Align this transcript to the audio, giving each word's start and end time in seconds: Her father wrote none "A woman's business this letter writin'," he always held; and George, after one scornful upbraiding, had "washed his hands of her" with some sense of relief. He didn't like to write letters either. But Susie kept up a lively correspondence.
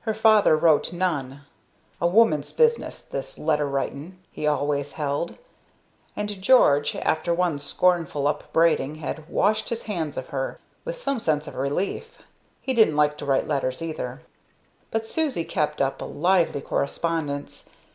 Her 0.00 0.12
father 0.12 0.54
wrote 0.54 0.92
none 0.92 1.46
"A 1.98 2.06
woman's 2.06 2.52
business 2.52 3.00
this 3.00 3.38
letter 3.38 3.66
writin'," 3.66 4.18
he 4.30 4.46
always 4.46 4.92
held; 4.92 5.38
and 6.14 6.42
George, 6.42 6.94
after 6.96 7.32
one 7.32 7.58
scornful 7.58 8.26
upbraiding, 8.28 8.96
had 8.96 9.30
"washed 9.30 9.70
his 9.70 9.84
hands 9.84 10.18
of 10.18 10.26
her" 10.26 10.58
with 10.84 10.98
some 10.98 11.18
sense 11.18 11.46
of 11.48 11.54
relief. 11.54 12.18
He 12.60 12.74
didn't 12.74 12.96
like 12.96 13.16
to 13.16 13.24
write 13.24 13.48
letters 13.48 13.80
either. 13.80 14.20
But 14.90 15.06
Susie 15.06 15.46
kept 15.46 15.80
up 15.80 16.02
a 16.02 16.04
lively 16.04 16.60
correspondence. 16.60 17.70